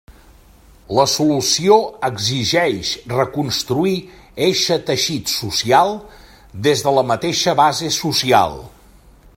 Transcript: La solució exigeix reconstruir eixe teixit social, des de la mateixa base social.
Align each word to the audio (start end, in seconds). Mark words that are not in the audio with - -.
La 0.99 1.03
solució 1.15 1.75
exigeix 2.07 2.93
reconstruir 3.11 3.93
eixe 4.47 4.79
teixit 4.89 5.35
social, 5.35 5.95
des 6.69 6.83
de 6.87 6.95
la 7.01 7.05
mateixa 7.13 7.59
base 7.61 7.93
social. 8.01 8.59